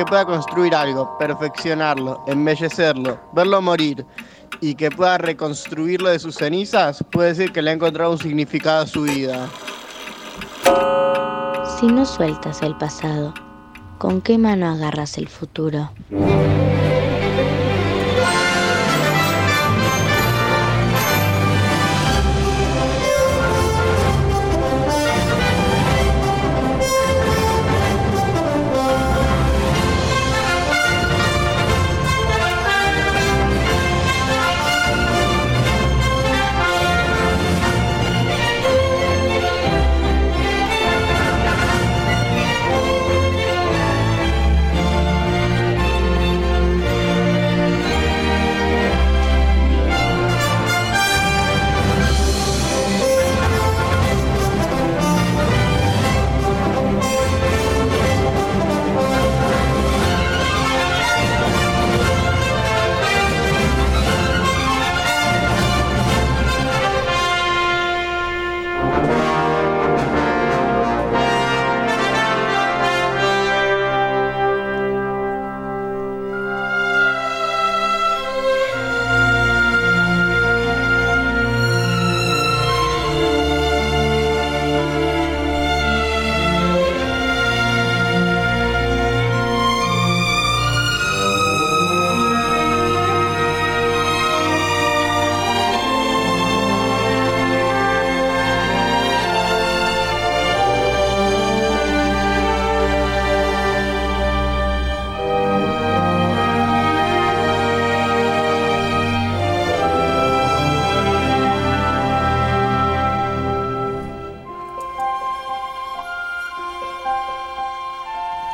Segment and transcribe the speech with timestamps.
[0.00, 4.06] Que pueda construir algo, perfeccionarlo, embellecerlo, verlo morir
[4.62, 8.84] y que pueda reconstruirlo de sus cenizas, puede decir que le ha encontrado un significado
[8.84, 9.46] a su vida.
[11.78, 13.34] Si no sueltas el pasado,
[13.98, 15.90] ¿con qué mano agarras el futuro?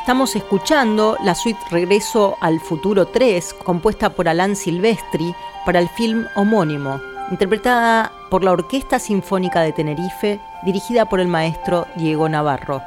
[0.07, 5.35] Estamos escuchando la suite Regreso al Futuro 3, compuesta por Alan Silvestri
[5.65, 7.01] para el film homónimo,
[7.33, 12.83] interpretada por la Orquesta Sinfónica de Tenerife, dirigida por el maestro Diego Navarro.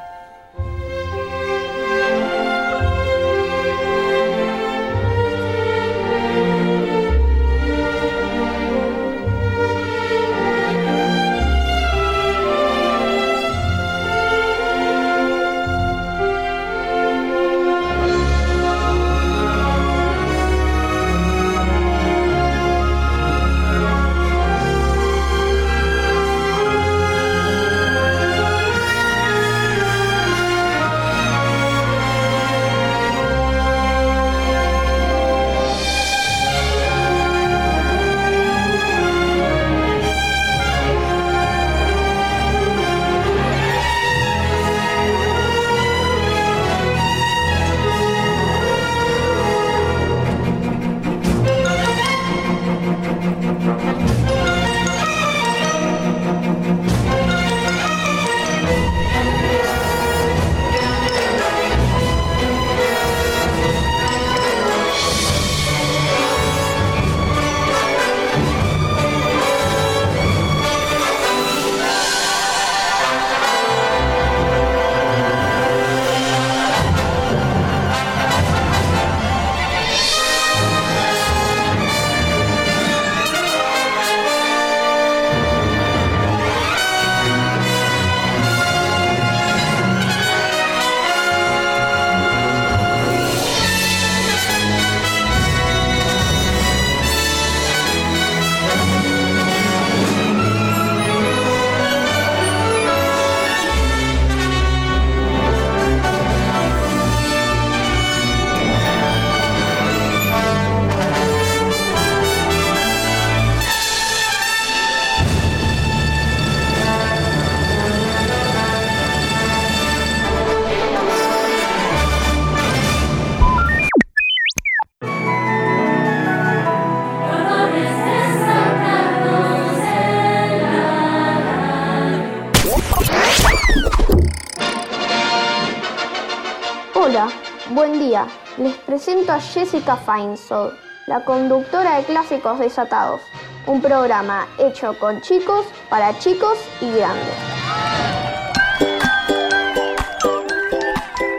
[139.60, 140.72] Jessica Feinsold,
[141.06, 143.20] la conductora de Clásicos Desatados,
[143.68, 147.36] un programa hecho con chicos, para chicos y grandes.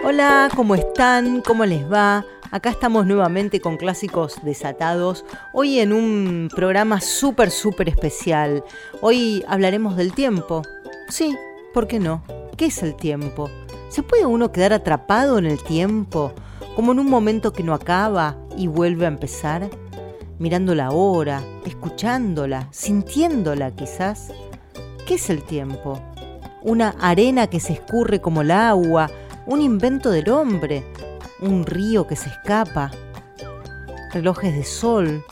[0.05, 1.41] Hola, ¿cómo están?
[1.41, 2.27] ¿Cómo les va?
[2.51, 5.25] Acá estamos nuevamente con Clásicos Desatados,
[5.55, 8.63] hoy en un programa súper, súper especial.
[9.01, 10.61] Hoy hablaremos del tiempo.
[11.09, 11.35] Sí,
[11.73, 12.23] ¿por qué no?
[12.59, 13.49] ¿Qué es el tiempo?
[13.89, 16.35] ¿Se puede uno quedar atrapado en el tiempo,
[16.81, 19.69] como en un momento que no acaba y vuelve a empezar?
[20.39, 24.33] Mirando la hora, escuchándola, sintiéndola quizás.
[25.07, 26.01] ¿Qué es el tiempo?
[26.63, 29.11] Una arena que se escurre como el agua,
[29.45, 30.83] un invento del hombre,
[31.43, 32.91] un río que se escapa,
[34.15, 35.23] relojes de sol,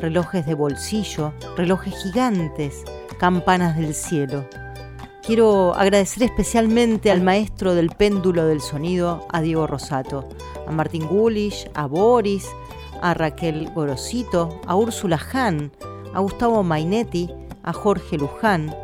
[0.00, 2.82] relojes de bolsillo, relojes gigantes,
[3.20, 4.48] campanas del cielo.
[5.28, 10.26] Quiero agradecer especialmente al maestro del péndulo del sonido, a Diego Rosato,
[10.66, 12.48] a Martín Gulish, a Boris,
[13.02, 15.70] a Raquel Gorosito, a Úrsula Hahn,
[16.14, 17.28] a Gustavo Mainetti,
[17.62, 18.74] a Jorge Luján,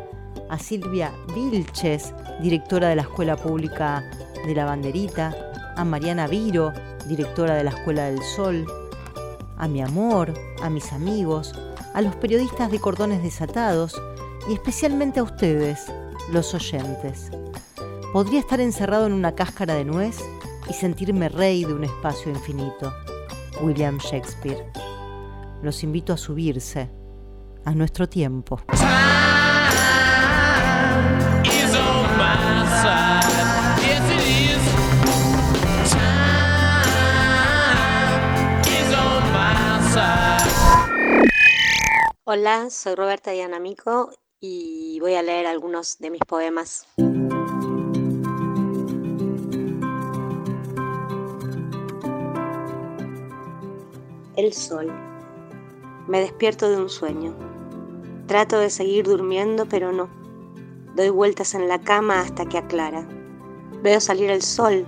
[0.47, 2.13] a Silvia Vilches,
[2.43, 4.07] directora de la Escuela Pública
[4.45, 5.35] de la Banderita,
[5.75, 6.73] a Mariana Viro,
[7.07, 8.67] directora de la Escuela del Sol,
[9.57, 10.31] a mi amor,
[10.61, 11.55] a mis amigos,
[11.95, 13.99] a los periodistas de Cordones Desatados
[14.47, 15.91] y especialmente a ustedes,
[16.31, 17.29] los oyentes.
[18.13, 20.17] Podría estar encerrado en una cáscara de nuez
[20.69, 22.93] y sentirme rey de un espacio infinito.
[23.61, 24.71] William Shakespeare.
[25.61, 26.89] Los invito a subirse
[27.63, 28.59] a nuestro tiempo.
[42.27, 44.11] Hola, soy Roberta Dianamico
[44.47, 46.87] y voy a leer algunos de mis poemas.
[54.35, 54.91] El sol.
[56.07, 57.33] Me despierto de un sueño.
[58.27, 60.09] Trato de seguir durmiendo, pero no.
[60.95, 63.07] Doy vueltas en la cama hasta que aclara.
[63.81, 64.85] Veo salir el sol,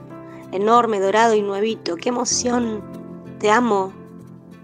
[0.51, 1.95] enorme, dorado y nuevito.
[1.95, 2.83] ¡Qué emoción!
[3.39, 3.93] Te amo.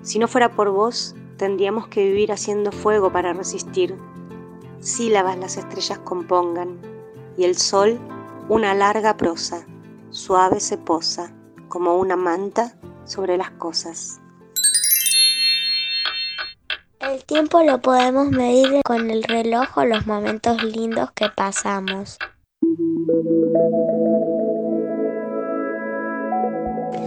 [0.03, 3.97] Si no fuera por vos, tendríamos que vivir haciendo fuego para resistir.
[4.83, 6.77] Sílabas las estrellas compongan,
[7.37, 7.97] y el sol
[8.49, 9.65] una larga prosa,
[10.09, 11.33] suave se posa,
[11.69, 12.75] como una manta
[13.05, 14.19] sobre las cosas.
[16.99, 22.17] El tiempo lo podemos medir con el reloj o los momentos lindos que pasamos.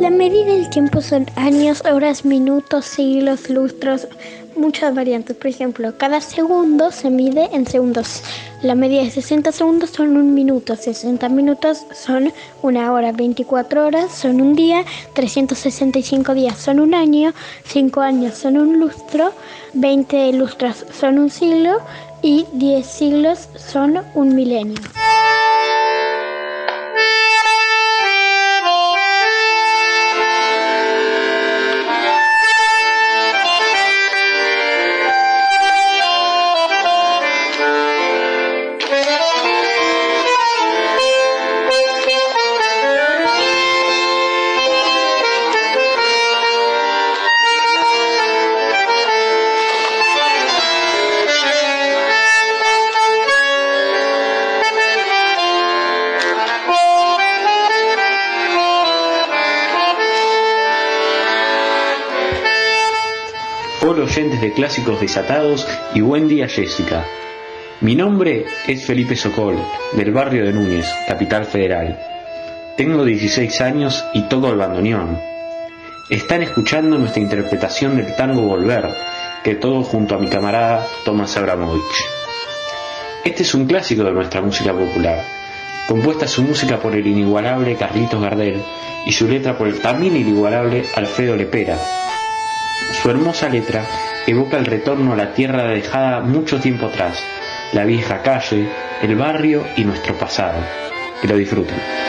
[0.00, 4.06] La medida del tiempo son años, horas, minutos, siglos, lustros,
[4.54, 5.34] muchas variantes.
[5.34, 8.22] Por ejemplo, cada segundo se mide en segundos.
[8.62, 14.12] La medida de 60 segundos son un minuto, 60 minutos son una hora, 24 horas
[14.12, 14.84] son un día,
[15.14, 17.32] 365 días son un año,
[17.64, 19.32] 5 años son un lustro,
[19.72, 21.78] 20 lustros son un siglo
[22.20, 24.80] y 10 siglos son un milenio.
[64.66, 67.04] Clásicos Desatados y buen día Jessica.
[67.80, 69.56] Mi nombre es Felipe Socol,
[69.92, 71.96] del barrio de Núñez, capital federal.
[72.76, 75.20] Tengo 16 años y todo el bandoneón.
[76.10, 78.92] Están escuchando nuestra interpretación del tango Volver,
[79.44, 82.04] que todo junto a mi camarada Tomás Abramovich.
[83.24, 85.22] Este es un clásico de nuestra música popular,
[85.86, 88.60] compuesta su música por el inigualable Carlitos Gardel
[89.06, 91.78] y su letra por el también inigualable Alfredo Lepera,
[93.00, 93.84] su hermosa letra
[94.26, 97.22] evoca el retorno a la tierra dejada mucho tiempo atrás,
[97.72, 98.68] la vieja calle,
[99.02, 100.60] el barrio y nuestro pasado.
[101.20, 102.05] Que lo disfruten.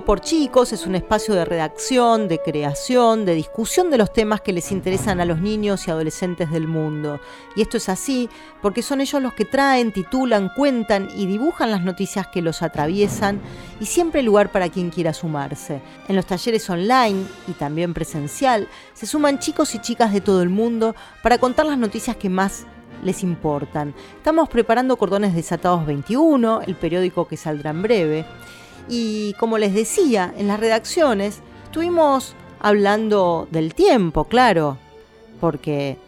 [0.00, 4.52] Por chicos es un espacio de redacción, de creación, de discusión de los temas que
[4.52, 7.20] les interesan a los niños y adolescentes del mundo.
[7.54, 8.28] Y esto es así
[8.60, 13.40] porque son ellos los que traen, titulan, cuentan y dibujan las noticias que los atraviesan
[13.78, 15.80] y siempre lugar para quien quiera sumarse.
[16.08, 20.48] En los talleres online y también presencial se suman chicos y chicas de todo el
[20.48, 22.66] mundo para contar las noticias que más
[23.04, 23.94] les importan.
[24.16, 28.26] Estamos preparando Cordones Desatados 21, el periódico que saldrá en breve.
[28.88, 34.78] Y como les decía, en las redacciones estuvimos hablando del tiempo, claro,
[35.40, 35.98] porque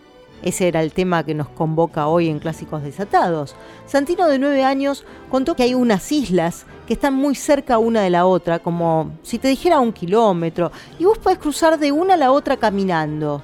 [0.42, 3.56] ese era el tema que nos convoca hoy en Clásicos Desatados.
[3.86, 8.10] Santino de 9 años contó que hay unas islas que están muy cerca una de
[8.10, 12.18] la otra, como si te dijera un kilómetro, y vos podés cruzar de una a
[12.18, 13.42] la otra caminando.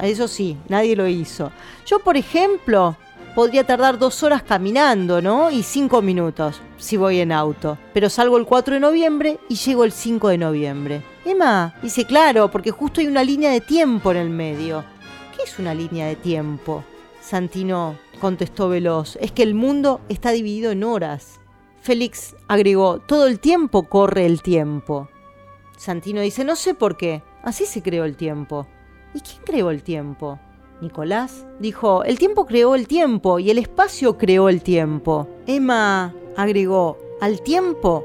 [0.00, 1.52] Eso sí, nadie lo hizo.
[1.84, 2.96] Yo, por ejemplo,
[3.34, 5.50] podría tardar dos horas caminando, ¿no?
[5.50, 7.78] Y cinco minutos si voy en auto.
[7.94, 11.02] Pero salgo el 4 de noviembre y llego el 5 de noviembre.
[11.24, 14.84] Emma dice, claro, porque justo hay una línea de tiempo en el medio.
[15.36, 16.84] ¿Qué es una línea de tiempo?
[17.20, 21.40] Santino contestó veloz, es que el mundo está dividido en horas.
[21.80, 25.08] Félix agregó, todo el tiempo corre el tiempo.
[25.76, 28.66] Santino dice, no sé por qué, así se creó el tiempo.
[29.14, 30.38] ¿Y quién creó el tiempo?
[30.82, 35.28] Nicolás dijo, el tiempo creó el tiempo y el espacio creó el tiempo.
[35.46, 38.04] Emma agregó, al tiempo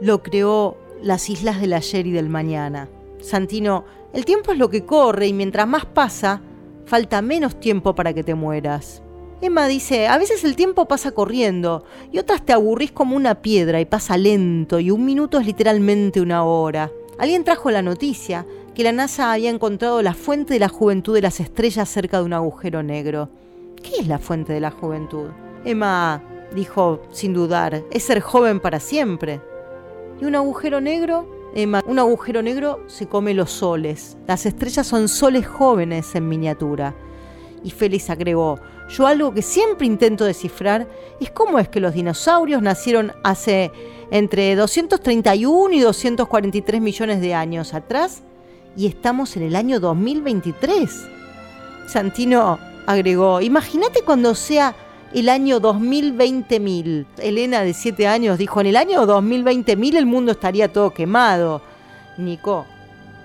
[0.00, 2.88] lo creó las islas del ayer y del mañana.
[3.20, 6.42] Santino, el tiempo es lo que corre y mientras más pasa,
[6.84, 9.02] falta menos tiempo para que te mueras.
[9.40, 13.80] Emma dice, a veces el tiempo pasa corriendo y otras te aburrís como una piedra
[13.80, 16.90] y pasa lento y un minuto es literalmente una hora.
[17.18, 21.22] Alguien trajo la noticia que la NASA había encontrado la fuente de la juventud de
[21.22, 23.28] las estrellas cerca de un agujero negro.
[23.82, 25.30] ¿Qué es la fuente de la juventud?
[25.64, 26.22] Emma
[26.54, 29.40] dijo sin dudar, es ser joven para siempre.
[30.20, 31.26] ¿Y un agujero negro?
[31.54, 34.16] Emma, un agujero negro se come los soles.
[34.28, 36.94] Las estrellas son soles jóvenes en miniatura.
[37.64, 40.88] Y Félix agregó, yo algo que siempre intento descifrar
[41.20, 43.72] es cómo es que los dinosaurios nacieron hace
[44.10, 48.22] entre 231 y 243 millones de años atrás
[48.76, 51.08] y estamos en el año 2023.
[51.86, 54.74] Santino agregó, imagínate cuando sea
[55.12, 57.06] el año 2020.000.
[57.18, 61.62] Elena de 7 años dijo, en el año 2020.000 el mundo estaría todo quemado.
[62.16, 62.66] Nico,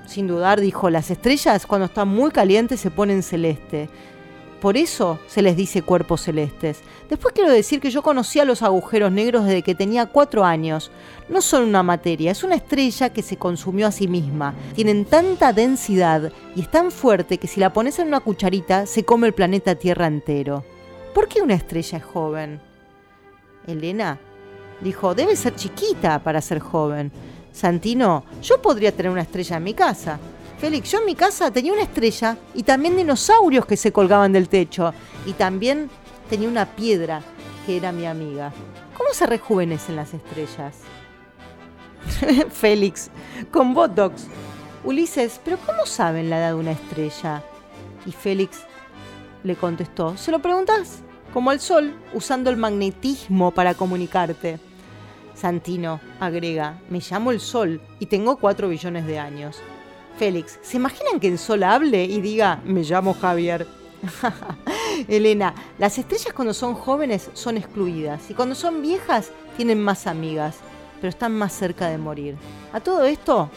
[0.08, 3.90] sin dudar, dijo, las estrellas cuando están muy calientes se ponen celeste.
[4.66, 6.80] Por eso se les dice cuerpos celestes.
[7.08, 10.90] Después quiero decir que yo conocía los agujeros negros desde que tenía cuatro años.
[11.30, 14.56] No son una materia, es una estrella que se consumió a sí misma.
[14.74, 19.06] Tienen tanta densidad y es tan fuerte que si la pones en una cucharita se
[19.06, 20.66] come el planeta Tierra entero.
[21.14, 22.60] ¿Por qué una estrella es joven?
[23.68, 24.18] Elena
[24.82, 27.12] dijo, debe ser chiquita para ser joven.
[27.52, 30.20] Santino, yo podría tener una estrella en mi casa.
[30.66, 34.50] Félix, yo en mi casa tenía una estrella y también dinosaurios que se colgaban del
[34.50, 34.96] techo.
[35.28, 35.92] Y también
[36.28, 37.22] tenía una piedra
[37.68, 38.52] que era mi amiga.
[38.98, 40.78] ¿Cómo se rejuvenecen las estrellas?
[42.52, 43.12] Félix,
[43.52, 44.26] con Botox.
[44.84, 47.44] Ulises, ¿pero cómo saben la edad de una estrella?
[48.08, 48.62] Y Félix
[49.44, 51.04] le contestó, ¿se lo preguntas?
[51.32, 54.58] Como al sol, usando el magnetismo para comunicarte.
[55.36, 59.62] Santino agrega, me llamo el sol y tengo cuatro billones de años.
[60.18, 63.68] Félix, ¿se imaginan que el sol hable y diga, me llamo Javier?
[65.08, 70.58] Elena, las estrellas cuando son jóvenes son excluidas y cuando son viejas tienen más amigas,
[71.02, 72.36] pero están más cerca de morir.
[72.74, 73.50] A todo esto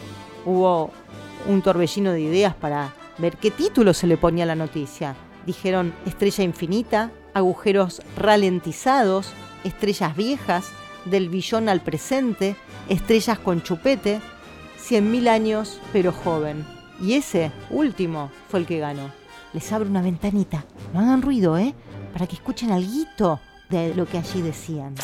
[0.45, 0.91] hubo
[1.47, 5.15] un torbellino de ideas para ver qué título se le ponía a la noticia.
[5.45, 10.71] Dijeron estrella infinita, agujeros ralentizados, estrellas viejas,
[11.05, 12.55] del billón al presente,
[12.89, 14.19] estrellas con chupete,
[14.89, 16.65] cien mil años pero joven.
[16.99, 19.11] Y ese último fue el que ganó.
[19.53, 21.75] Les abro una ventanita, no hagan ruido, ¿eh?
[22.11, 24.95] Para que escuchen algo de lo que allí decían.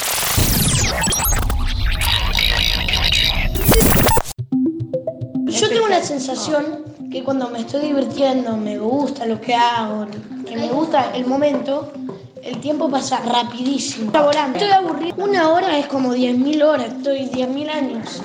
[5.46, 10.08] Yo tengo una sensación que cuando me estoy divirtiendo, me gusta lo que hago,
[10.48, 11.94] que me gusta el momento,
[12.42, 14.12] el tiempo pasa rapidísimo.
[14.12, 15.15] Estoy aburrido.
[15.18, 18.24] Una hora es como 10.000 horas, estoy 10.000 años.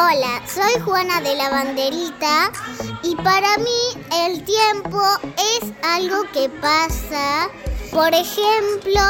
[0.00, 2.52] Hola, soy Juana de la Banderita
[3.02, 5.02] y para mí el tiempo
[5.36, 7.48] es algo que pasa.
[7.90, 9.00] Por ejemplo,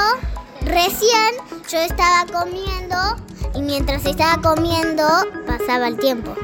[0.63, 1.35] recién
[1.71, 2.97] yo estaba comiendo
[3.55, 5.05] y mientras estaba comiendo
[5.47, 6.35] pasaba el tiempo.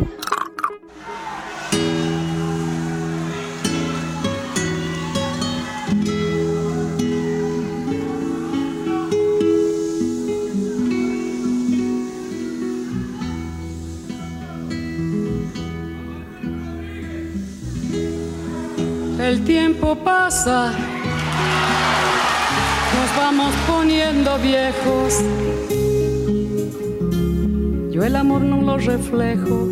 [19.24, 20.70] El tiempo pasa,
[22.94, 25.24] nos vamos poniendo viejos.
[27.90, 29.66] Yo el amor no lo reflejo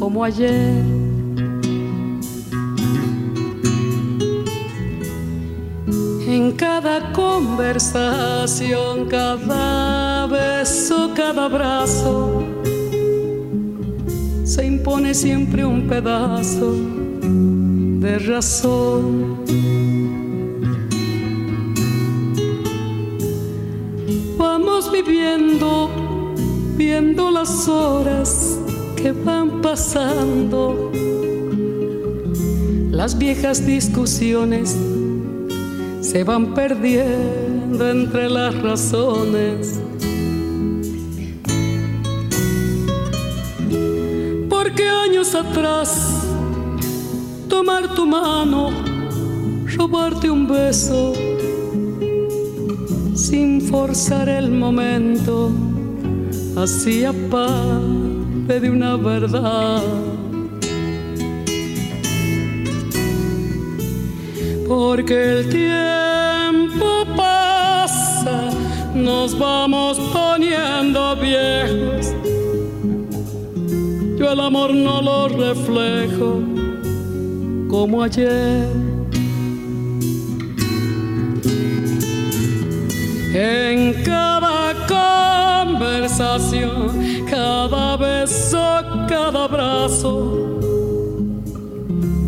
[0.00, 0.82] como ayer.
[6.26, 12.42] En cada conversación, cada beso, cada abrazo,
[14.42, 16.91] se impone siempre un pedazo
[18.02, 19.44] de razón.
[24.36, 25.88] Vamos viviendo,
[26.76, 28.58] viendo las horas
[28.96, 30.90] que van pasando,
[32.90, 34.76] las viejas discusiones
[36.00, 39.78] se van perdiendo entre las razones.
[44.48, 46.21] Porque años atrás
[47.72, 48.70] tomar tu mano,
[49.76, 51.12] robarte un beso,
[53.14, 55.50] sin forzar el momento,
[56.56, 59.82] hacía parte de una verdad.
[64.68, 68.50] Porque el tiempo pasa,
[68.94, 72.14] nos vamos poniendo viejos.
[74.18, 76.51] Yo el amor no lo reflejo
[77.72, 78.68] como ayer.
[83.34, 84.74] En cada
[85.66, 88.58] conversación, cada beso,
[89.08, 90.60] cada abrazo,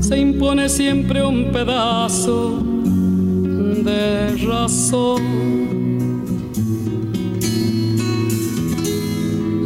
[0.01, 2.63] se impone siempre un pedazo
[3.85, 5.23] de razón.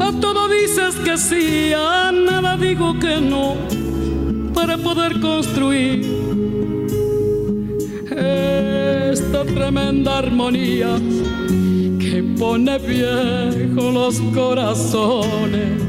[0.00, 3.77] A todo dices que sí, a nada digo que no
[4.68, 6.04] para poder construir
[8.10, 10.88] esta tremenda armonía
[11.98, 15.82] que pone viejo los corazones.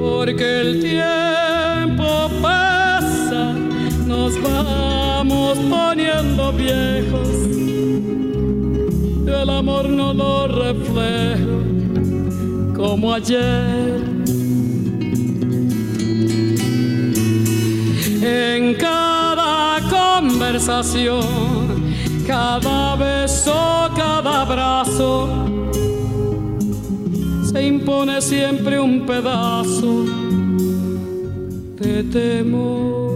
[0.00, 3.52] Porque el tiempo pasa,
[4.06, 7.28] nos vamos poniendo viejos.
[9.26, 11.36] El amor no lo refleja
[12.74, 14.11] como ayer
[20.42, 21.22] conversación,
[22.26, 23.54] cada beso,
[23.94, 25.28] cada abrazo,
[27.44, 30.04] se impone siempre un pedazo
[31.76, 33.12] de temor.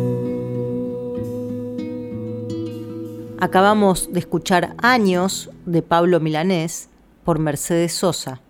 [3.41, 6.89] Acabamos de escuchar Años de Pablo Milanés
[7.25, 8.41] por Mercedes Sosa.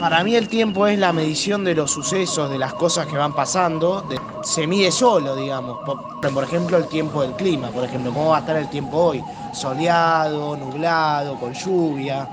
[0.00, 3.34] Para mí el tiempo es la medición de los sucesos, de las cosas que van
[3.34, 4.00] pasando.
[4.08, 5.76] de- se mide solo, digamos.
[5.84, 7.70] Por, por ejemplo, el tiempo del clima.
[7.70, 9.22] Por ejemplo, ¿cómo va a estar el tiempo hoy?
[9.52, 12.26] Soleado, nublado, con lluvia.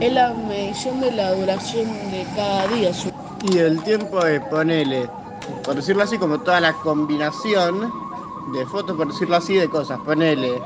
[0.00, 2.90] Es la medición de la duración de cada día.
[3.48, 5.08] Y el tiempo es, ponele,
[5.64, 7.92] por decirlo así, como toda la combinación
[8.52, 10.00] de fotos, por decirlo así, de cosas.
[10.00, 10.60] Ponele,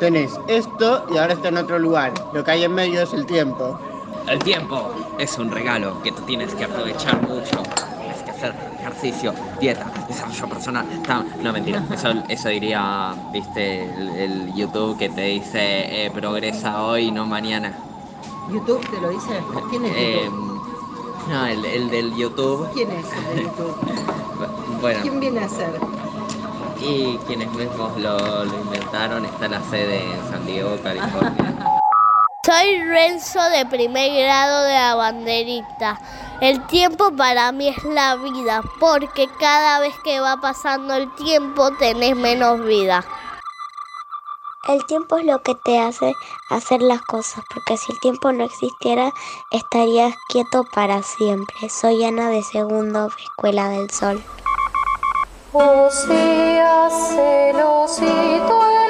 [0.00, 2.12] tenés esto y ahora está en otro lugar.
[2.32, 3.78] Lo que hay en medio es el tiempo.
[4.28, 7.62] El tiempo es un regalo que tú tienes que aprovechar mucho.
[8.00, 10.86] Tienes que hacer ejercicio, dieta, desarrollo personal.
[11.42, 11.82] No, mentira.
[11.92, 17.78] Eso, eso diría, viste, el, el YouTube que te dice eh, progresa hoy, no mañana.
[18.48, 19.40] ¿YouTube te lo dice?
[19.70, 20.60] ¿Quién es Eh, YouTube?
[21.28, 22.68] No, el, el del YouTube.
[22.72, 23.76] ¿Quién es el de YouTube?
[24.80, 25.80] Bueno, ¿Quién viene a ser?
[26.78, 31.55] y quienes mismos lo, lo inventaron está la sede en San Diego, California.
[32.46, 36.00] Soy Renzo de primer grado de la banderita.
[36.40, 41.72] El tiempo para mí es la vida, porque cada vez que va pasando el tiempo
[41.72, 43.04] tenés menos vida.
[44.68, 46.14] El tiempo es lo que te hace
[46.48, 49.10] hacer las cosas, porque si el tiempo no existiera,
[49.50, 51.68] estarías quieto para siempre.
[51.68, 54.22] Soy Ana de segundo, Escuela del Sol.
[55.52, 58.85] Lucía celosito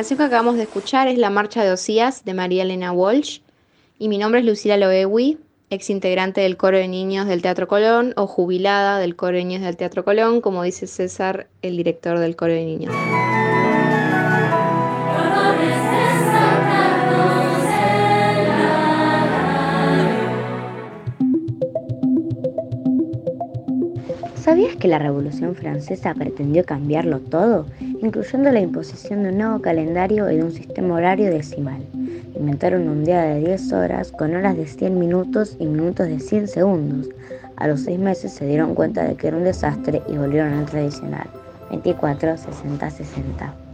[0.00, 3.40] canción que acabamos de escuchar es La Marcha de Osías de María Elena Walsh
[3.98, 8.14] y mi nombre es Lucila Loewi, ex integrante del coro de niños del Teatro Colón
[8.16, 12.34] o jubilada del coro de niños del Teatro Colón, como dice César, el director del
[12.34, 12.94] coro de niños.
[24.60, 30.30] ¿Sabías que la Revolución Francesa pretendió cambiarlo todo, incluyendo la imposición de un nuevo calendario
[30.30, 31.80] y de un sistema horario decimal?
[32.38, 36.48] Inventaron un día de 10 horas con horas de 100 minutos y minutos de 100
[36.48, 37.08] segundos.
[37.56, 40.66] A los 6 meses se dieron cuenta de que era un desastre y volvieron al
[40.66, 41.26] tradicional.
[41.70, 43.69] 24, 60, 60.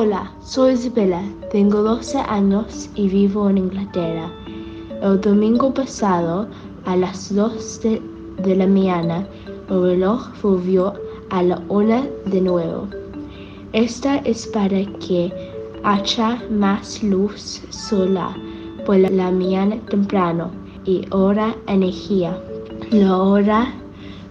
[0.00, 4.30] Hola, soy Isabela, tengo 12 años y vivo en Inglaterra.
[5.02, 6.46] El domingo pasado,
[6.84, 7.80] a las 2
[8.44, 9.26] de, la mañana,
[9.68, 10.94] el reloj volvió
[11.30, 12.86] a la una de nuevo.
[13.72, 15.32] Esta es para que
[15.82, 18.36] haya más luz solar
[18.86, 20.52] por la mañana temprano
[20.84, 22.40] y ahora energía.
[22.92, 23.74] La hora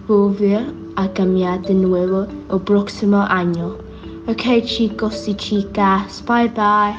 [0.06, 0.60] volvió
[0.96, 3.87] a cambiar de nuevo el próximo año.
[4.30, 6.94] Ok chicos y chicas, bye bye.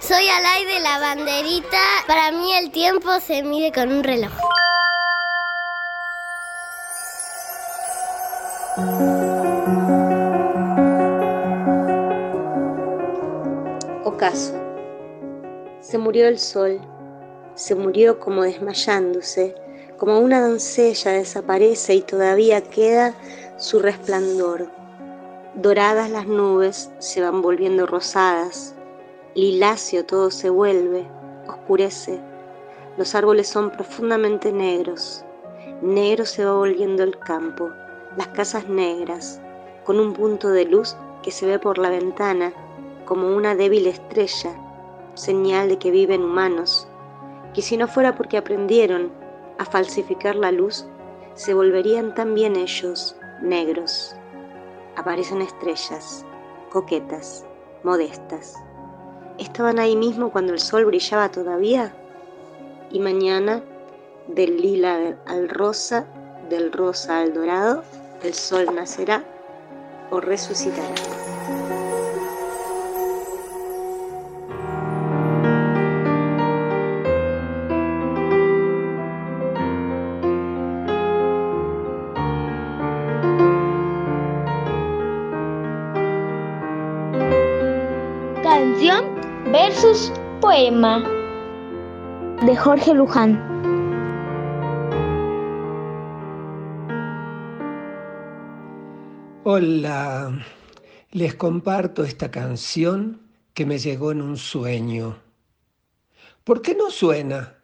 [0.00, 1.82] Soy Alay de la banderita.
[2.06, 4.32] Para mí el tiempo se mide con un reloj.
[14.04, 14.54] Ocaso.
[15.82, 16.80] Se murió el sol,
[17.54, 19.54] se murió como desmayándose,
[19.98, 23.14] como una doncella desaparece y todavía queda
[23.56, 24.70] su resplandor.
[25.54, 28.74] Doradas las nubes se van volviendo rosadas,
[29.34, 31.06] liláceo todo se vuelve,
[31.48, 32.20] oscurece.
[32.98, 35.24] Los árboles son profundamente negros.
[35.80, 37.70] Negro se va volviendo el campo,
[38.18, 39.40] las casas negras,
[39.84, 42.52] con un punto de luz que se ve por la ventana,
[43.06, 44.54] como una débil estrella,
[45.14, 46.86] señal de que viven humanos,
[47.54, 49.10] que si no fuera porque aprendieron
[49.56, 50.86] a falsificar la luz,
[51.32, 54.16] se volverían también ellos negros.
[54.96, 56.24] Aparecen estrellas,
[56.70, 57.44] coquetas,
[57.82, 58.54] modestas.
[59.38, 61.94] Estaban ahí mismo cuando el sol brillaba todavía.
[62.90, 63.62] Y mañana,
[64.28, 66.06] del lila al rosa,
[66.48, 67.82] del rosa al dorado,
[68.22, 69.24] el sol nacerá
[70.10, 71.25] o resucitará.
[90.66, 93.38] De Jorge Luján.
[99.44, 100.44] Hola,
[101.12, 103.20] les comparto esta canción
[103.54, 105.18] que me llegó en un sueño.
[106.42, 107.58] ¿Por qué no suena?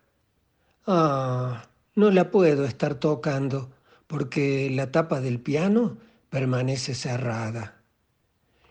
[0.87, 1.65] Ah,
[1.97, 3.73] no la puedo estar tocando
[4.07, 5.97] porque la tapa del piano
[6.31, 7.83] permanece cerrada.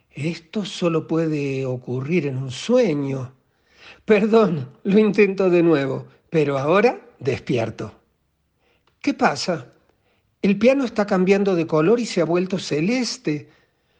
[0.09, 3.40] Esto solo puede ocurrir en un sueño.
[4.05, 7.93] Perdón, lo intento de nuevo, pero ahora despierto.
[9.01, 9.67] ¿Qué pasa?
[10.41, 13.49] El piano está cambiando de color y se ha vuelto celeste.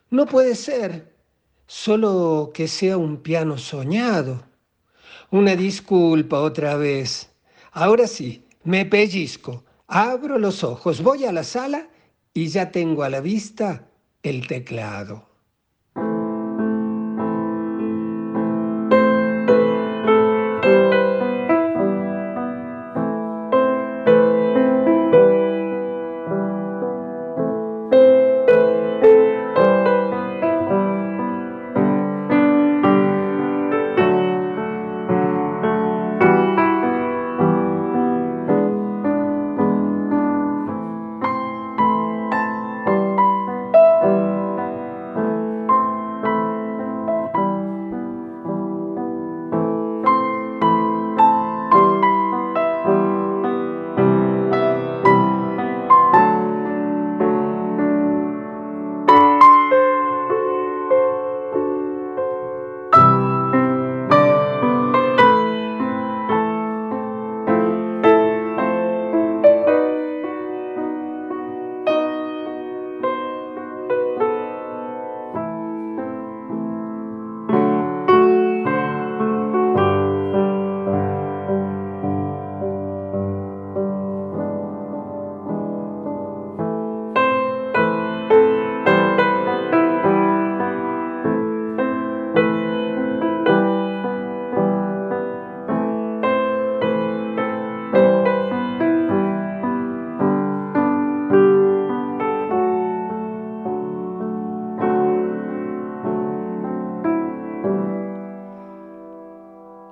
[0.09, 1.11] No puede ser.
[1.67, 4.43] Solo que sea un piano soñado.
[5.29, 7.29] Una disculpa otra vez.
[7.71, 11.87] Ahora sí, me pellizco, abro los ojos, voy a la sala
[12.33, 13.87] y ya tengo a la vista
[14.23, 15.30] el teclado.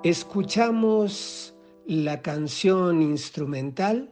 [0.10, 1.54] Escuchamos
[1.86, 4.10] la canción instrumental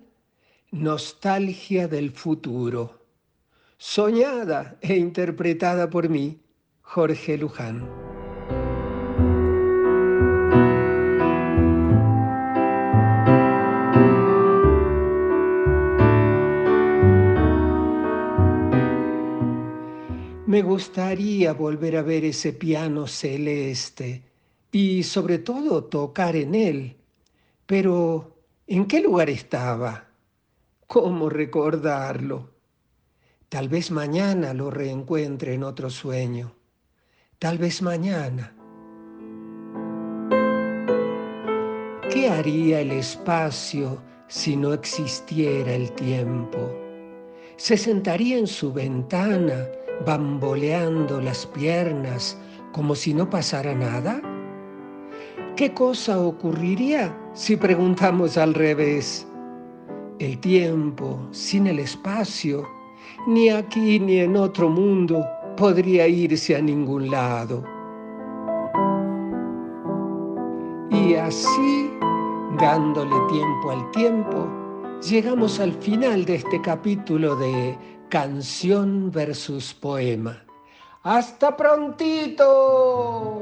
[0.69, 3.01] Nostalgia del futuro,
[3.79, 6.39] soñada e interpretada por mí,
[6.83, 7.89] Jorge Luján.
[20.45, 24.26] Me gustaría volver a ver ese piano celeste
[24.77, 26.97] y sobre todo tocar en él.
[27.65, 28.37] Pero,
[28.67, 30.05] ¿en qué lugar estaba?
[30.85, 32.51] ¿Cómo recordarlo?
[33.49, 36.53] Tal vez mañana lo reencuentre en otro sueño.
[37.39, 38.53] Tal vez mañana.
[42.11, 46.71] ¿Qué haría el espacio si no existiera el tiempo?
[47.55, 49.67] ¿Se sentaría en su ventana
[50.05, 52.37] bamboleando las piernas
[52.71, 54.21] como si no pasara nada?
[55.57, 59.27] ¿Qué cosa ocurriría si preguntamos al revés?
[60.19, 62.63] El tiempo sin el espacio,
[63.25, 65.25] ni aquí ni en otro mundo,
[65.57, 67.63] podría irse a ningún lado.
[70.91, 71.89] Y así,
[72.59, 74.47] dándole tiempo al tiempo,
[75.09, 77.75] llegamos al final de este capítulo de
[78.09, 80.37] canción versus poema.
[81.01, 83.41] ¡Hasta prontito!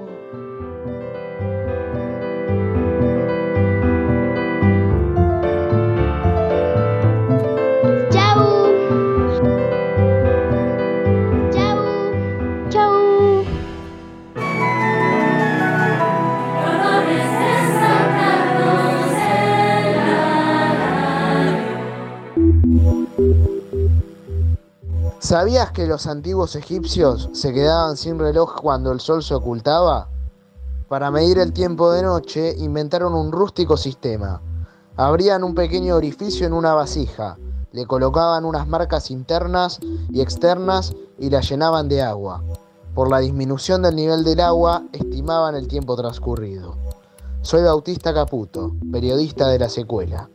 [25.35, 30.07] ¿Sabías que los antiguos egipcios se quedaban sin reloj cuando el sol se ocultaba?
[30.87, 34.41] Para medir el tiempo de noche inventaron un rústico sistema.
[34.95, 37.37] Abrían un pequeño orificio en una vasija,
[37.73, 42.41] le colocaban unas marcas internas y externas y la llenaban de agua.
[42.93, 46.77] Por la disminución del nivel del agua estimaban el tiempo transcurrido.
[47.41, 50.29] Soy Bautista Caputo, periodista de la secuela.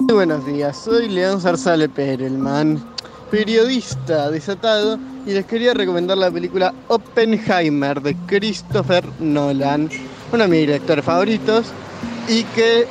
[0.00, 2.82] Muy buenos días, soy León Zarzale Perelman,
[3.30, 9.88] periodista desatado, y les quería recomendar la película Oppenheimer de Christopher Nolan,
[10.32, 11.66] uno de mis directores favoritos,
[12.26, 12.88] y que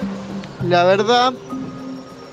[0.65, 1.33] la verdad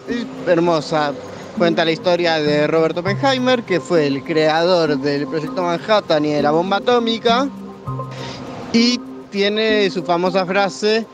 [0.09, 1.13] es hermosa.
[1.57, 6.43] Cuenta la historia de Robert Oppenheimer, que fue el creador del proyecto Manhattan y de
[6.43, 7.49] la bomba atómica,
[9.31, 11.07] tiene su famosa frase,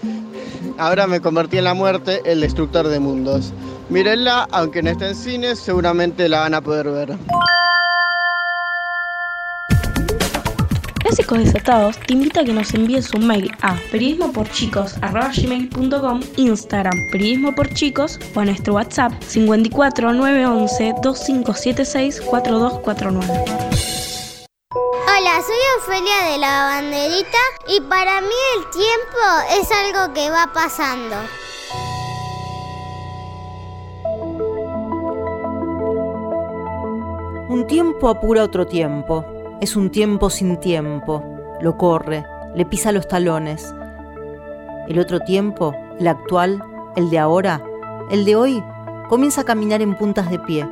[0.78, 3.52] ahora me convertí en la muerte, el destructor de mundos.
[3.90, 7.16] Mírenla, aunque no esté en cines, seguramente la van a poder ver.
[11.00, 17.54] Clásicos Desatados te invita a que nos envíes un mail a periodismoporchicos.com, Instagram periodismo
[18.34, 23.63] o nuestro WhatsApp 54 911 2576 4249.
[25.86, 29.18] Ofelia de la banderita y para mí el tiempo
[29.60, 31.16] es algo que va pasando.
[37.50, 39.26] Un tiempo apura otro tiempo.
[39.60, 41.22] Es un tiempo sin tiempo.
[41.60, 43.74] Lo corre, le pisa los talones.
[44.88, 46.62] El otro tiempo, el actual,
[46.96, 47.60] el de ahora,
[48.10, 48.64] el de hoy,
[49.10, 50.66] comienza a caminar en puntas de pie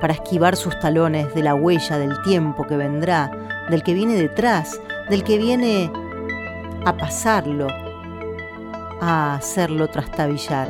[0.00, 3.30] para esquivar sus talones de la huella del tiempo que vendrá,
[3.70, 5.90] del que viene detrás, del que viene
[6.84, 7.68] a pasarlo,
[9.00, 10.68] a hacerlo trastabillar.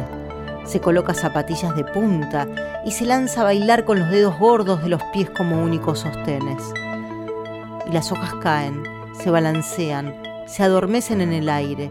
[0.64, 2.46] Se coloca zapatillas de punta
[2.84, 6.62] y se lanza a bailar con los dedos gordos de los pies como únicos sostenes.
[7.86, 8.82] Y las hojas caen,
[9.18, 10.14] se balancean,
[10.46, 11.90] se adormecen en el aire.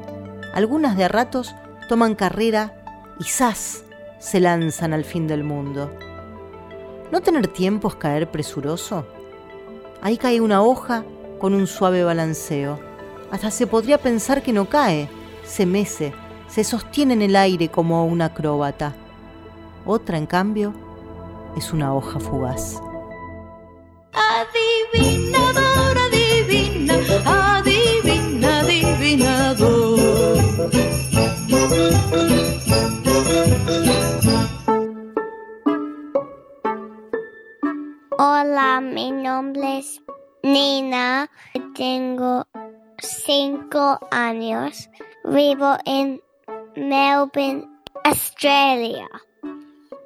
[0.54, 1.54] Algunas de a ratos
[1.88, 2.74] toman carrera
[3.20, 3.84] y ¡zas!
[4.20, 5.92] se lanzan al fin del mundo.
[7.12, 9.06] ¿No tener tiempo es caer presuroso?
[10.04, 11.06] Ahí cae una hoja
[11.40, 12.78] con un suave balanceo.
[13.32, 15.08] Hasta se podría pensar que no cae,
[15.46, 16.14] se mece,
[16.50, 18.94] se sostiene en el aire como una acróbata.
[19.86, 20.74] Otra, en cambio,
[21.56, 22.82] es una hoja fugaz.
[24.12, 25.93] Adivinador,
[38.26, 40.02] Hola, mi nombre es
[40.44, 41.30] Nina.
[41.76, 42.48] Tengo
[42.98, 44.90] cinco años.
[45.26, 46.22] Vivo en
[46.78, 47.68] Melbourne,
[48.06, 49.10] Australia.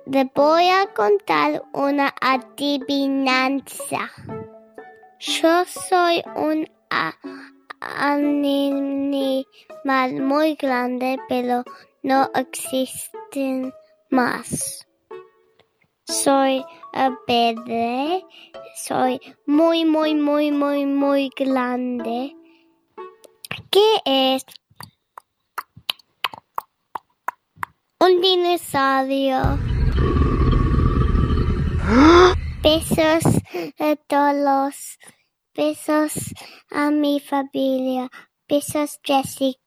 [0.07, 4.09] Le voy a contar una adivinanza.
[5.19, 6.67] Yo soy un
[7.79, 9.45] animal
[10.21, 11.63] muy grande, pero
[12.01, 13.71] no existen
[14.09, 14.87] más.
[16.05, 16.65] Soy
[17.27, 18.25] verde,
[18.75, 22.35] soy muy, muy, muy, muy, muy grande.
[23.71, 24.45] ¿Qué es?
[27.99, 29.41] Un dinosaurio.
[32.61, 33.23] Besos
[33.79, 34.97] a todos.
[35.55, 36.13] Besos
[36.71, 38.09] a mi familia.
[38.47, 39.57] Besos, Jessie.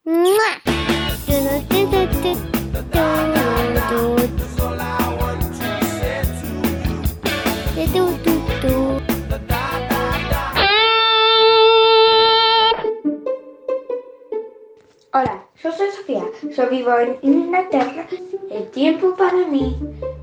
[15.13, 16.23] Hola, yo soy Sofía,
[16.57, 18.07] yo vivo en Inglaterra.
[18.49, 19.77] El tiempo para mí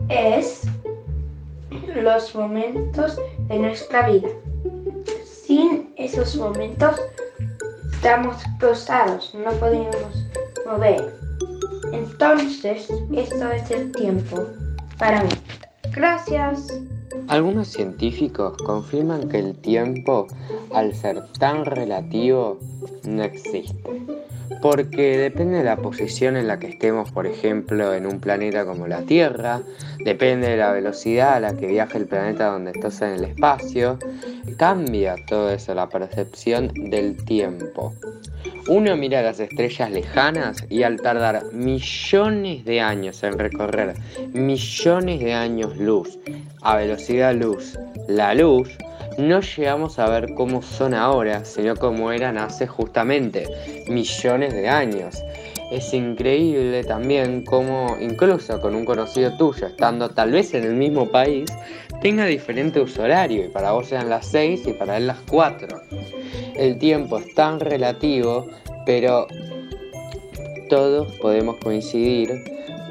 [0.08, 0.62] es
[1.94, 3.20] los momentos
[3.50, 4.30] de nuestra vida.
[5.26, 7.02] Sin esos momentos
[7.92, 10.26] estamos cruzados, no podemos
[10.66, 11.20] mover.
[11.92, 14.48] Entonces, esto es el tiempo
[14.98, 15.32] para mí.
[15.92, 16.80] Gracias.
[17.28, 20.28] Algunos científicos confirman que el tiempo,
[20.74, 22.58] al ser tan relativo,
[23.04, 23.76] no existe.
[24.62, 28.88] Porque depende de la posición en la que estemos, por ejemplo, en un planeta como
[28.88, 29.62] la Tierra,
[30.04, 34.00] depende de la velocidad a la que viaja el planeta donde estás en el espacio,
[34.58, 37.93] cambia todo eso, la percepción del tiempo.
[38.68, 43.93] Uno mira las estrellas lejanas y al tardar millones de años en recorrer
[44.34, 46.20] millones de años luz
[46.62, 48.70] a velocidad luz, la luz,
[49.18, 53.47] no llegamos a ver cómo son ahora, sino cómo eran hace justamente
[53.88, 55.24] millones de años.
[55.72, 61.09] Es increíble también cómo incluso con un conocido tuyo, estando tal vez en el mismo
[61.09, 61.51] país,
[62.01, 65.68] tenga diferente uso horario y para vos sean las 6 y para él las 4.
[66.55, 68.47] El tiempo es tan relativo,
[68.86, 69.28] pero
[70.70, 72.43] todos podemos coincidir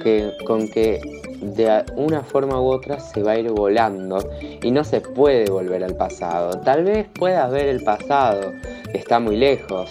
[0.02, 1.00] que, con que
[1.41, 4.18] de una forma u otra se va a ir volando
[4.62, 6.61] y no se puede volver al pasado.
[6.61, 8.53] Tal vez puedas ver el pasado,
[8.93, 9.91] está muy lejos,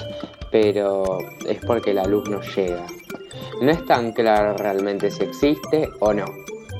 [0.52, 2.86] pero es porque la luz no llega.
[3.62, 6.26] No es tan claro realmente si existe o no,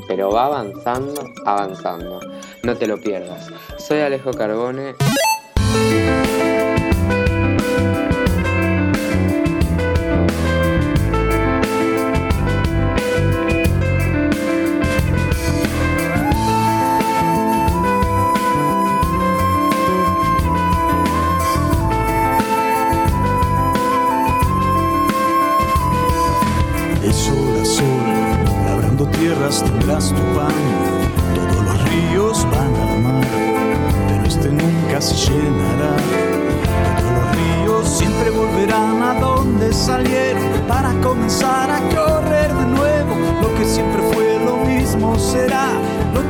[0.08, 2.20] pero va avanzando, avanzando.
[2.64, 3.50] No te lo pierdas.
[3.78, 4.96] Soy Alejo Carbone.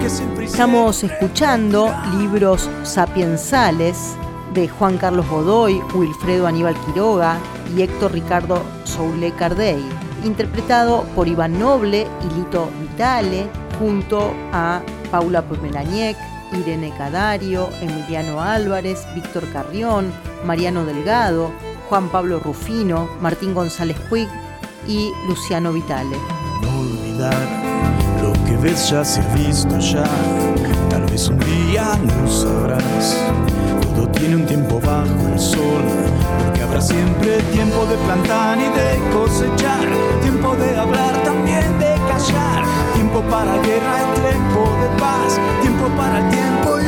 [0.05, 4.15] Estamos escuchando libros sapiensales
[4.53, 7.39] de Juan Carlos Godoy, Wilfredo Aníbal Quiroga
[7.75, 9.83] y Héctor Ricardo Soule Cardey,
[10.23, 13.47] interpretado por Iván Noble y Lito Vitale,
[13.79, 16.15] junto a Paula Pomeraniec,
[16.53, 20.13] Irene Cadario, Emiliano Álvarez, Víctor Carrión,
[20.45, 21.49] Mariano Delgado,
[21.89, 24.29] Juan Pablo Rufino, Martín González Puig
[24.87, 26.15] y Luciano Vitale.
[26.61, 27.64] No olvidar
[28.65, 30.05] ves ya se ha visto ya.
[30.89, 33.15] Tal vez un día no sabrás.
[33.81, 35.83] Todo tiene un tiempo bajo el sol.
[36.39, 39.87] Porque habrá siempre tiempo de plantar y de cosechar.
[40.21, 42.63] Tiempo de hablar, también de callar.
[42.95, 45.39] Tiempo para guerra y tiempo de paz.
[45.61, 46.84] Tiempo para el tiempo y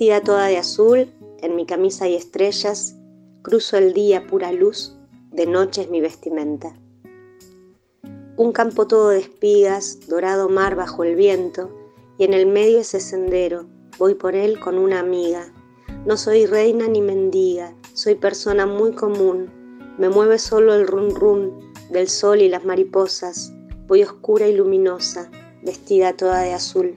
[0.00, 2.96] Vestida toda de azul, en mi camisa hay estrellas,
[3.42, 4.96] cruzo el día pura luz,
[5.30, 6.74] de noche es mi vestimenta.
[8.38, 11.68] Un campo todo de espigas, dorado mar bajo el viento,
[12.16, 13.66] y en el medio ese sendero,
[13.98, 15.52] voy por él con una amiga.
[16.06, 19.50] No soy reina ni mendiga, soy persona muy común,
[19.98, 23.52] me mueve solo el run run del sol y las mariposas,
[23.86, 25.30] voy oscura y luminosa,
[25.62, 26.94] vestida toda de azul.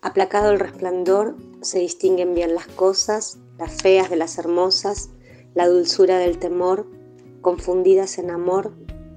[0.00, 5.10] Aplacado el resplandor, se distinguen bien las cosas, las feas de las hermosas,
[5.54, 6.86] la dulzura del temor,
[7.40, 8.72] confundidas en amor,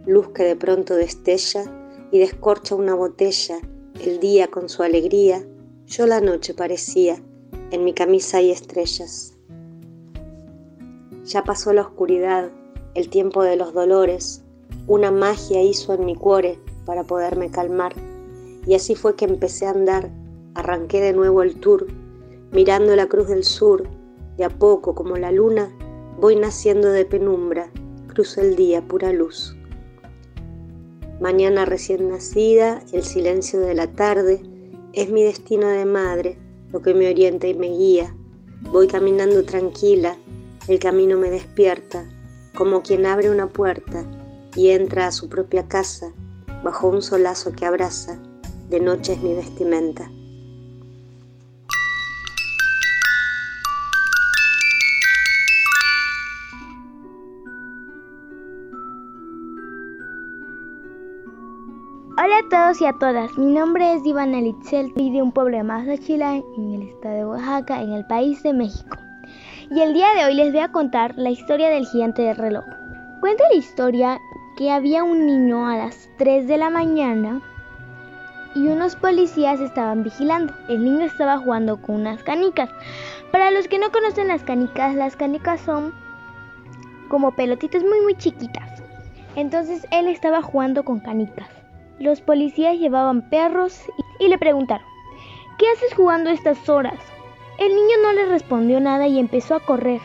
[0.07, 1.65] luz que de pronto destella
[2.11, 3.59] y descorcha una botella,
[4.03, 5.45] el día con su alegría,
[5.85, 7.21] yo la noche parecía,
[7.69, 9.35] en mi camisa hay estrellas.
[11.25, 12.49] Ya pasó la oscuridad,
[12.95, 14.41] el tiempo de los dolores,
[14.87, 17.93] una magia hizo en mi cuore para poderme calmar,
[18.65, 20.20] y así fue que empecé a andar
[20.55, 21.87] arranqué de nuevo el tour,
[22.51, 23.87] mirando la cruz del sur,
[24.37, 25.71] de a poco como la luna,
[26.19, 27.71] voy naciendo de penumbra,
[28.07, 29.55] cruzo el día pura luz.
[31.19, 34.41] Mañana recién nacida, el silencio de la tarde,
[34.93, 36.37] es mi destino de madre,
[36.71, 38.15] lo que me orienta y me guía.
[38.71, 40.17] Voy caminando tranquila,
[40.67, 42.09] el camino me despierta,
[42.55, 44.05] como quien abre una puerta
[44.55, 46.13] y entra a su propia casa,
[46.63, 48.19] bajo un solazo que abraza,
[48.69, 50.11] de noche es mi vestimenta.
[62.41, 65.63] A todos y a todas, mi nombre es Ivana Litzel y de un pueblo de
[65.63, 68.97] Mazatlán, en el estado de Oaxaca, en el país de México.
[69.69, 72.65] Y el día de hoy les voy a contar la historia del gigante del reloj.
[73.19, 74.19] Cuenta la historia
[74.57, 77.41] que había un niño a las 3 de la mañana
[78.55, 80.51] y unos policías estaban vigilando.
[80.67, 82.71] El niño estaba jugando con unas canicas.
[83.31, 85.93] Para los que no conocen las canicas, las canicas son
[87.07, 88.81] como pelotitas muy muy chiquitas.
[89.35, 91.60] Entonces él estaba jugando con canicas.
[92.01, 93.79] Los policías llevaban perros
[94.17, 94.87] y le preguntaron,
[95.59, 96.97] ¿qué haces jugando estas horas?
[97.59, 100.01] El niño no le respondió nada y empezó a correr.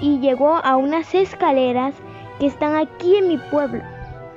[0.00, 1.92] Y llegó a unas escaleras
[2.38, 3.82] que están aquí en mi pueblo.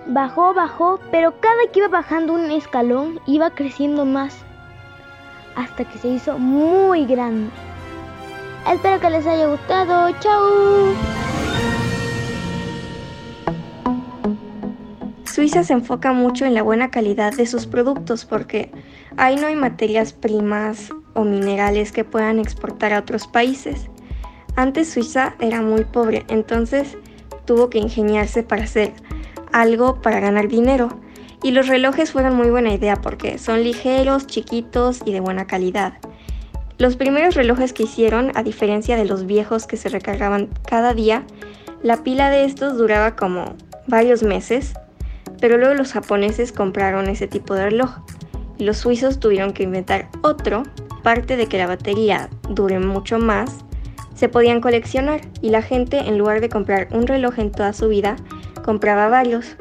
[0.07, 4.43] Bajó, bajó, pero cada que iba bajando un escalón iba creciendo más.
[5.55, 7.51] Hasta que se hizo muy grande.
[8.67, 10.09] Espero que les haya gustado.
[10.19, 11.26] ¡Chao!
[15.37, 18.71] Suiza se enfoca mucho en la buena calidad de sus productos porque
[19.17, 23.87] ahí no hay materias primas o minerales que puedan exportar a otros países.
[24.55, 26.97] Antes Suiza era muy pobre, entonces
[27.45, 28.93] tuvo que ingeniarse para hacer
[29.53, 30.89] algo para ganar dinero.
[31.43, 35.99] Y los relojes fueron muy buena idea porque son ligeros, chiquitos y de buena calidad.
[36.79, 41.27] Los primeros relojes que hicieron, a diferencia de los viejos que se recargaban cada día,
[41.83, 43.53] la pila de estos duraba como
[43.85, 44.73] varios meses
[45.39, 47.91] pero luego los japoneses compraron ese tipo de reloj
[48.57, 50.63] y los suizos tuvieron que inventar otro,
[51.03, 53.63] parte de que la batería dure mucho más,
[54.15, 57.87] se podían coleccionar y la gente en lugar de comprar un reloj en toda su
[57.87, 58.15] vida,
[58.63, 59.57] compraba varios.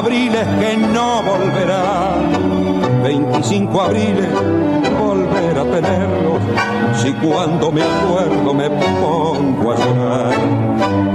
[0.00, 3.02] Abriles que no volverán.
[3.02, 4.28] 25 abriles
[4.98, 6.40] volver a tenerlos.
[7.02, 10.34] Si cuando me acuerdo me pongo a llorar.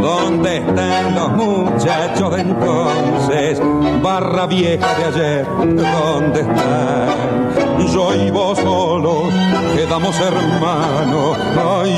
[0.01, 3.61] ¿Dónde están los muchachos de entonces?
[4.03, 7.87] Barra vieja de ayer, ¿dónde están?
[7.91, 9.33] Yo y vos solos,
[9.75, 11.37] quedamos hermanos.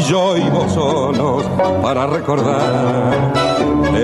[0.08, 1.44] Yo y vos solos,
[1.82, 3.47] para recordar.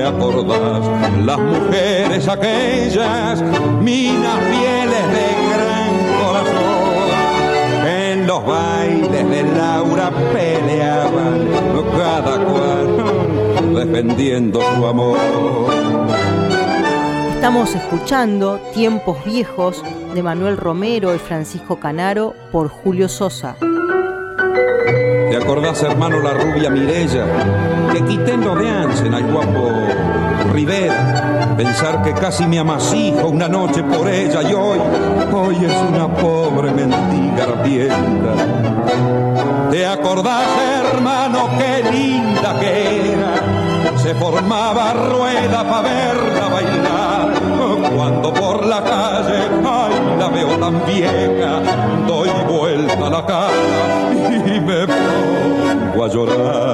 [0.03, 0.85] ¿Te acordás?
[1.25, 3.41] Las mujeres aquellas,
[3.81, 7.87] minas fieles de gran corazón.
[7.87, 11.47] En los bailes de Laura peleaban,
[11.97, 15.17] cada cual defendiendo su amor.
[17.35, 23.55] Estamos escuchando Tiempos Viejos de Manuel Romero y Francisco Canaro por Julio Sosa.
[25.29, 27.25] ¿Te acordás, hermano, la rubia Mirella?
[27.93, 29.69] Que quité en lo de Ansen al guapo
[30.51, 31.53] Rivera.
[31.55, 34.79] Pensar que casi me amasijo una noche por ella y hoy,
[35.31, 38.33] hoy es una pobre mendiga ardienta.
[39.69, 40.43] ¿Te acordás,
[40.81, 43.97] hermano, qué linda que era?
[43.97, 47.93] Se formaba rueda para verla bailar.
[47.95, 51.61] Cuando por la calle, ay, la veo tan vieja,
[52.07, 53.51] doy vuelta la cara
[54.47, 56.72] y me pongo a llorar.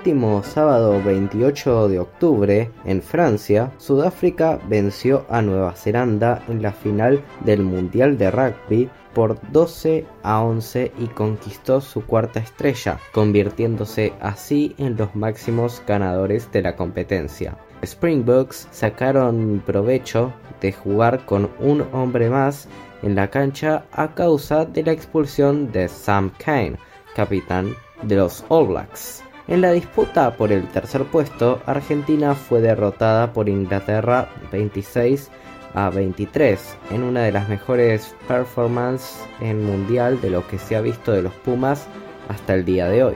[0.00, 7.22] Último sábado 28 de octubre, en Francia, Sudáfrica venció a Nueva Zelanda en la final
[7.44, 14.74] del Mundial de Rugby por 12 a 11 y conquistó su cuarta estrella, convirtiéndose así
[14.78, 17.58] en los máximos ganadores de la competencia.
[17.82, 20.32] Springboks sacaron provecho
[20.62, 22.68] de jugar con un hombre más
[23.02, 26.78] en la cancha a causa de la expulsión de Sam Kane,
[27.14, 29.24] capitán de los All Blacks.
[29.48, 35.30] En la disputa por el tercer puesto, Argentina fue derrotada por Inglaterra 26
[35.74, 40.80] a 23 en una de las mejores performances en mundial de lo que se ha
[40.80, 41.86] visto de los Pumas
[42.28, 43.14] hasta el día de hoy.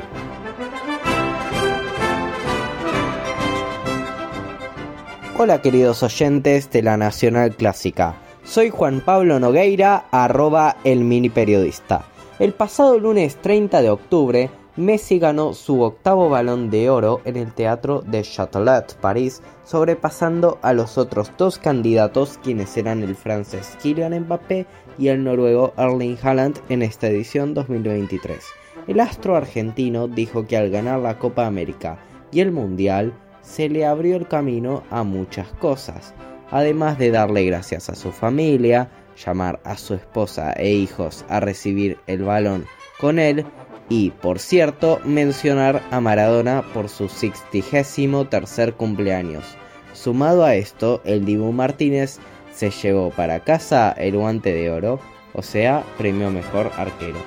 [5.36, 8.14] Hola queridos oyentes de la Nacional Clásica,
[8.44, 12.04] soy Juan Pablo Nogueira, arroba el mini periodista.
[12.38, 17.52] El pasado lunes 30 de octubre, Messi ganó su octavo balón de oro en el
[17.52, 24.18] Teatro de Châtelet, París, sobrepasando a los otros dos candidatos quienes eran el francés Kylian
[24.22, 24.66] Mbappé
[24.98, 28.44] y el noruego Erling Haaland en esta edición 2023.
[28.88, 31.96] El astro argentino dijo que al ganar la Copa América
[32.32, 33.12] y el Mundial
[33.42, 36.14] se le abrió el camino a muchas cosas,
[36.50, 38.90] además de darle gracias a su familia,
[39.24, 42.66] llamar a su esposa e hijos a recibir el balón
[42.98, 43.44] con él
[43.88, 49.44] y, por cierto, mencionar a Maradona por su 63 tercer cumpleaños.
[49.92, 52.18] Sumado a esto, el Dibu Martínez
[52.52, 55.00] se llevó para casa el guante de oro,
[55.32, 57.18] o sea, premio mejor arquero.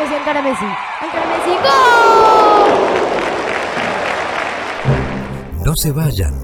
[0.00, 1.58] Messi, Messi, Messi,
[5.64, 6.34] No se vayan.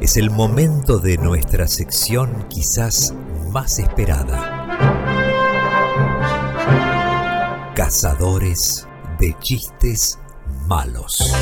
[0.00, 3.14] Es el momento de nuestra sección quizás
[3.50, 4.55] más esperada.
[7.86, 8.84] Cazadores
[9.20, 10.18] de chistes
[10.66, 11.32] malos.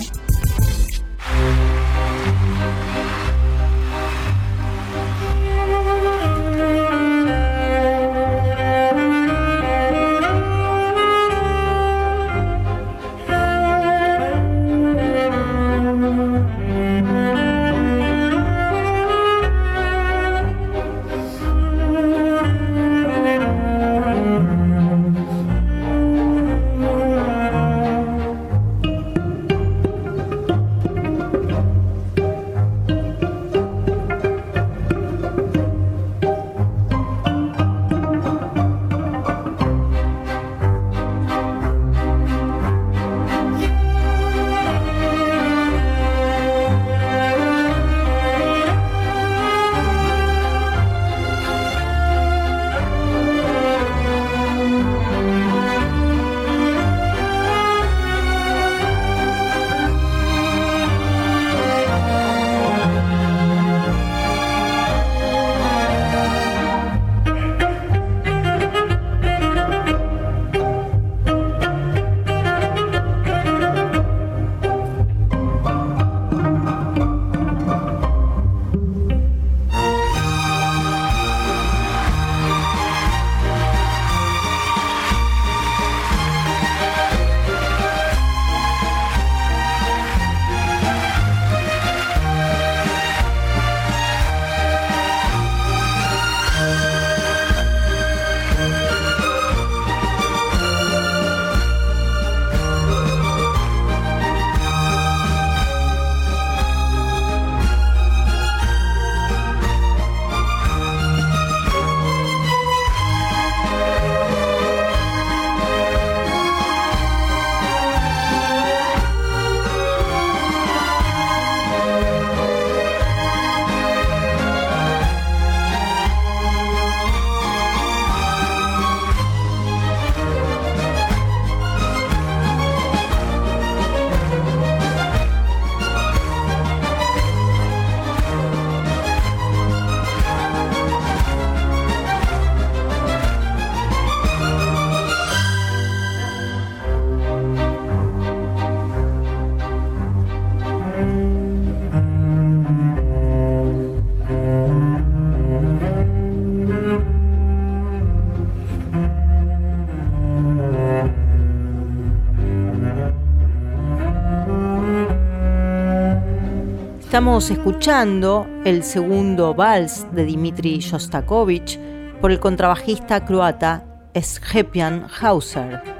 [167.14, 171.80] Estamos escuchando el segundo vals de Dmitri Shostakovich
[172.20, 173.86] por el contrabajista croata
[174.20, 175.93] Sjepian Hauser.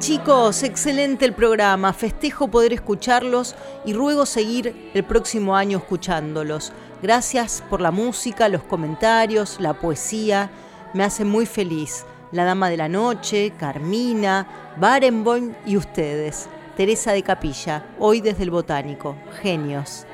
[0.00, 6.72] Chicos, excelente el programa, festejo poder escucharlos y ruego seguir el próximo año escuchándolos.
[7.02, 10.50] Gracias por la música, los comentarios, la poesía,
[10.94, 12.06] me hace muy feliz.
[12.32, 14.46] La Dama de la Noche, Carmina,
[14.78, 16.48] Barenboim y ustedes.
[16.78, 20.06] Teresa de Capilla, hoy desde el Botánico, genios.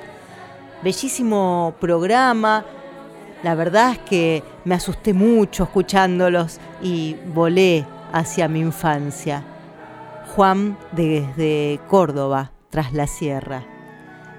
[0.83, 2.65] Bellísimo programa,
[3.45, 9.45] la verdad es que me asusté mucho escuchándolos y volé hacia mi infancia.
[10.37, 13.65] Juan desde Córdoba, tras la sierra.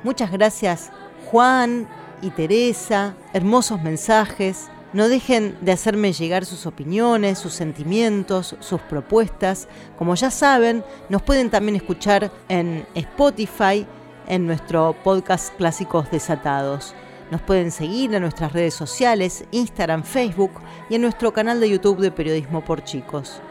[0.04, 0.92] Muchas gracias
[1.32, 1.88] Juan
[2.22, 4.70] y Teresa, hermosos mensajes.
[4.94, 9.68] No dejen de hacerme llegar sus opiniones, sus sentimientos, sus propuestas.
[9.98, 13.88] Como ya saben, nos pueden también escuchar en Spotify,
[14.28, 16.94] en nuestro podcast Clásicos Desatados.
[17.32, 20.52] Nos pueden seguir en nuestras redes sociales, Instagram, Facebook
[20.92, 23.42] y en nuestro canal de YouTube de Periodismo por Chicos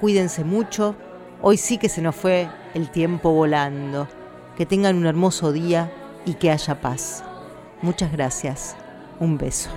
[0.00, 0.96] cuídense mucho.
[1.42, 4.08] Hoy sí que se nos fue el tiempo volando.
[4.56, 5.90] Que tengan un hermoso día
[6.26, 7.24] y que haya paz.
[7.80, 8.76] Muchas gracias.
[9.20, 9.70] Un beso.